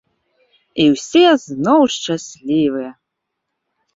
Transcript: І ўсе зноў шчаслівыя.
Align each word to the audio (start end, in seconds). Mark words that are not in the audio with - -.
І 0.85 0.85
ўсе 0.93 1.25
зноў 1.45 1.81
шчаслівыя. 1.95 2.91